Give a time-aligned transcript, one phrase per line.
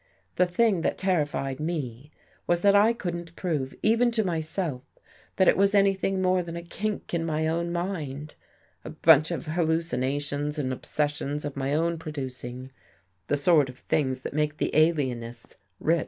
[0.35, 2.09] The thing that terrified me
[2.47, 4.81] was that I couldn't prove, even to myself,
[5.35, 8.33] that it was anything more than a kink in my own mind—
[8.83, 12.71] a bunch of hallucinations and obsessions of my own produc ing—
[13.27, 15.99] the sort of things that make the alienists rich.